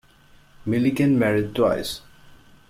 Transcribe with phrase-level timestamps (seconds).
[0.65, 2.01] Milliken married twice.